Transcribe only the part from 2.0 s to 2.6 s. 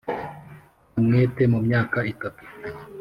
itatu